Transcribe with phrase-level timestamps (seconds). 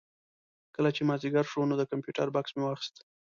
[0.75, 2.95] کله چې مازدیګر شو نو د کمپیوټر بکس مې واخېست.